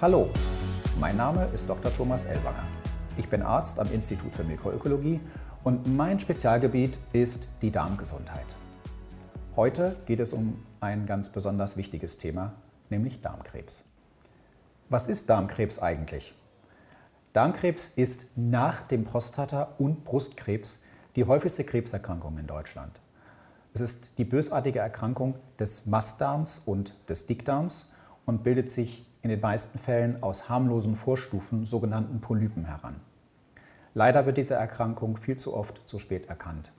[0.00, 0.30] Hallo,
[0.98, 1.92] mein Name ist Dr.
[1.92, 2.64] Thomas Elwanger.
[3.18, 5.20] Ich bin Arzt am Institut für Mikroökologie
[5.62, 8.46] und mein Spezialgebiet ist die Darmgesundheit.
[9.56, 12.54] Heute geht es um ein ganz besonders wichtiges Thema,
[12.88, 13.84] nämlich Darmkrebs.
[14.88, 16.34] Was ist Darmkrebs eigentlich?
[17.34, 20.80] Darmkrebs ist nach dem Prostata- und Brustkrebs
[21.14, 22.98] die häufigste Krebserkrankung in Deutschland.
[23.74, 27.90] Es ist die bösartige Erkrankung des Mastdarms und des Dickdarms
[28.24, 33.00] und bildet sich in den meisten Fällen aus harmlosen Vorstufen, sogenannten Polypen, heran.
[33.94, 36.72] Leider wird diese Erkrankung viel zu oft zu spät erkannt.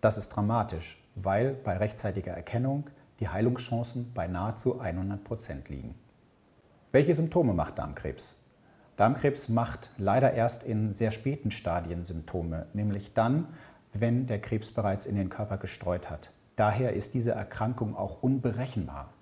[0.00, 2.90] Das ist dramatisch, weil bei rechtzeitiger Erkennung
[3.20, 5.94] die Heilungschancen bei nahezu 100 Prozent liegen.
[6.92, 8.36] Welche Symptome macht Darmkrebs?
[8.96, 13.46] Darmkrebs macht leider erst in sehr späten Stadien Symptome, nämlich dann,
[13.92, 16.30] wenn der Krebs bereits in den Körper gestreut hat.
[16.56, 19.12] Daher ist diese Erkrankung auch unberechenbar.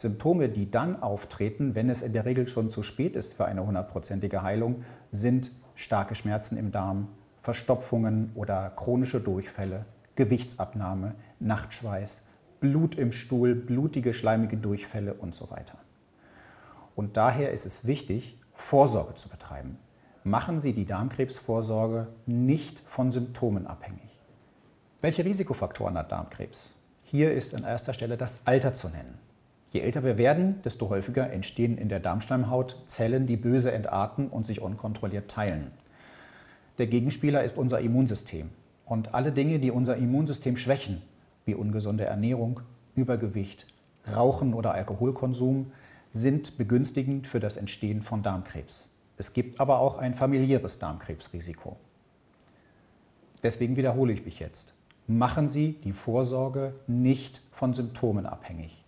[0.00, 3.66] Symptome, die dann auftreten, wenn es in der Regel schon zu spät ist für eine
[3.66, 7.08] hundertprozentige Heilung, sind starke Schmerzen im Darm,
[7.42, 12.22] Verstopfungen oder chronische Durchfälle, Gewichtsabnahme, Nachtschweiß,
[12.60, 15.78] Blut im Stuhl, blutige, schleimige Durchfälle und so weiter.
[16.94, 19.78] Und daher ist es wichtig, Vorsorge zu betreiben
[20.24, 24.18] machen Sie die Darmkrebsvorsorge nicht von Symptomen abhängig.
[25.00, 26.74] Welche Risikofaktoren hat Darmkrebs?
[27.04, 29.18] Hier ist an erster Stelle das Alter zu nennen.
[29.72, 34.46] Je älter wir werden, desto häufiger entstehen in der Darmschleimhaut Zellen, die böse entarten und
[34.46, 35.70] sich unkontrolliert teilen.
[36.78, 38.50] Der Gegenspieler ist unser Immunsystem.
[38.84, 41.02] Und alle Dinge, die unser Immunsystem schwächen,
[41.44, 42.60] wie ungesunde Ernährung,
[42.96, 43.66] Übergewicht,
[44.12, 45.70] Rauchen oder Alkoholkonsum,
[46.12, 48.88] sind begünstigend für das Entstehen von Darmkrebs.
[49.16, 51.76] Es gibt aber auch ein familiäres Darmkrebsrisiko.
[53.42, 54.74] Deswegen wiederhole ich mich jetzt.
[55.06, 58.79] Machen Sie die Vorsorge nicht von Symptomen abhängig.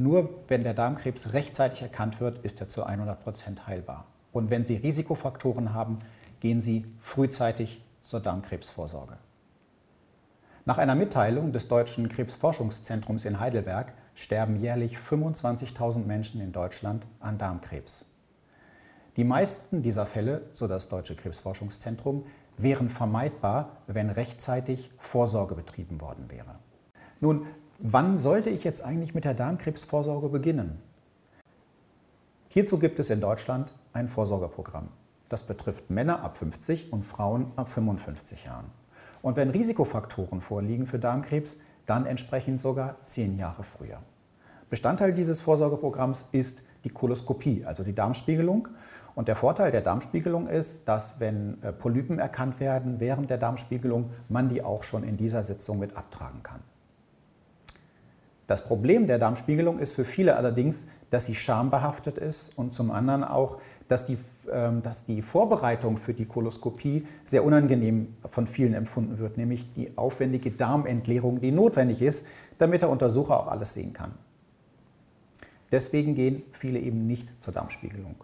[0.00, 4.06] Nur wenn der Darmkrebs rechtzeitig erkannt wird, ist er zu 100 Prozent heilbar.
[4.32, 5.98] Und wenn Sie Risikofaktoren haben,
[6.40, 9.18] gehen Sie frühzeitig zur Darmkrebsvorsorge.
[10.64, 17.36] Nach einer Mitteilung des Deutschen Krebsforschungszentrums in Heidelberg sterben jährlich 25.000 Menschen in Deutschland an
[17.36, 18.06] Darmkrebs.
[19.18, 22.24] Die meisten dieser Fälle, so das Deutsche Krebsforschungszentrum,
[22.56, 26.54] wären vermeidbar, wenn rechtzeitig Vorsorge betrieben worden wäre.
[27.20, 27.46] Nun,
[27.82, 30.80] wann sollte ich jetzt eigentlich mit der Darmkrebsvorsorge beginnen?
[32.48, 34.88] Hierzu gibt es in Deutschland ein Vorsorgeprogramm.
[35.28, 38.66] Das betrifft Männer ab 50 und Frauen ab 55 Jahren.
[39.22, 43.98] Und wenn Risikofaktoren vorliegen für Darmkrebs, dann entsprechend sogar zehn Jahre früher.
[44.68, 48.68] Bestandteil dieses Vorsorgeprogramms ist die Koloskopie, also die Darmspiegelung.
[49.14, 54.10] Und der Vorteil der Darmspiegelung ist, dass wenn äh, Polypen erkannt werden während der Darmspiegelung,
[54.28, 56.60] man die auch schon in dieser Sitzung mit abtragen kann.
[58.50, 63.22] Das Problem der Darmspiegelung ist für viele allerdings, dass sie schambehaftet ist und zum anderen
[63.22, 64.18] auch, dass die,
[64.50, 69.96] ähm, dass die Vorbereitung für die Koloskopie sehr unangenehm von vielen empfunden wird, nämlich die
[69.96, 72.26] aufwendige Darmentleerung, die notwendig ist,
[72.58, 74.14] damit der Untersucher auch alles sehen kann.
[75.70, 78.16] Deswegen gehen viele eben nicht zur Darmspiegelung.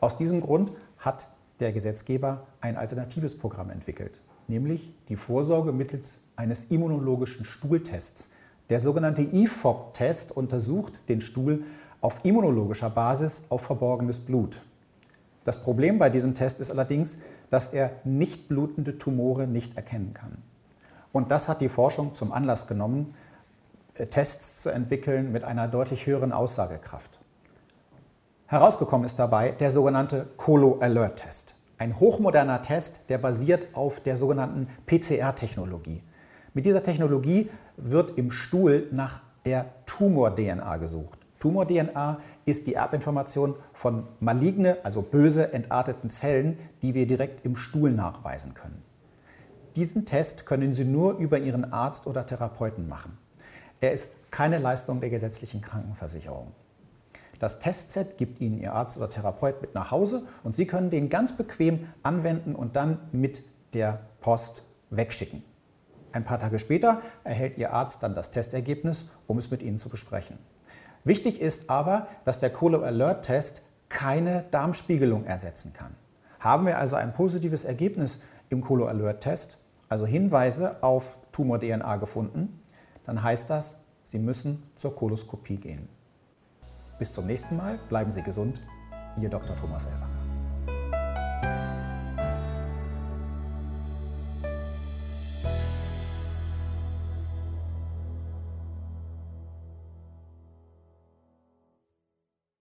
[0.00, 1.28] Aus diesem Grund hat
[1.60, 8.30] der Gesetzgeber ein alternatives Programm entwickelt, nämlich die Vorsorge mittels eines immunologischen Stuhltests.
[8.72, 11.62] Der sogenannte IFOP-Test untersucht den Stuhl
[12.00, 14.62] auf immunologischer Basis auf verborgenes Blut.
[15.44, 17.18] Das Problem bei diesem Test ist allerdings,
[17.50, 20.38] dass er nicht blutende Tumore nicht erkennen kann.
[21.12, 23.14] Und das hat die Forschung zum Anlass genommen,
[23.92, 27.20] äh, Tests zu entwickeln mit einer deutlich höheren Aussagekraft.
[28.46, 31.56] Herausgekommen ist dabei der sogenannte Colo Alert Test.
[31.76, 36.02] Ein hochmoderner Test, der basiert auf der sogenannten PCR-Technologie.
[36.54, 37.50] Mit dieser Technologie
[37.84, 41.18] wird im Stuhl nach der Tumor-DNA gesucht.
[41.40, 47.92] Tumor-DNA ist die Erbinformation von maligne, also böse entarteten Zellen, die wir direkt im Stuhl
[47.92, 48.82] nachweisen können.
[49.74, 53.16] Diesen Test können Sie nur über Ihren Arzt oder Therapeuten machen.
[53.80, 56.52] Er ist keine Leistung der gesetzlichen Krankenversicherung.
[57.40, 61.08] Das Testset gibt Ihnen Ihr Arzt oder Therapeut mit nach Hause und Sie können den
[61.08, 63.42] ganz bequem anwenden und dann mit
[63.74, 65.42] der Post wegschicken.
[66.12, 69.88] Ein paar Tage später erhält Ihr Arzt dann das Testergebnis, um es mit Ihnen zu
[69.88, 70.38] besprechen.
[71.04, 75.94] Wichtig ist aber, dass der Colo Alert Test keine Darmspiegelung ersetzen kann.
[76.38, 78.20] Haben wir also ein positives Ergebnis
[78.50, 82.60] im Colo Alert Test, also Hinweise auf Tumor-DNA gefunden,
[83.04, 85.88] dann heißt das, Sie müssen zur Koloskopie gehen.
[86.98, 88.60] Bis zum nächsten Mal, bleiben Sie gesund,
[89.20, 89.56] Ihr Dr.
[89.56, 90.21] Thomas Elber.